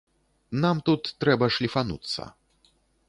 [0.63, 2.21] Нам тут трэба шліфануцца.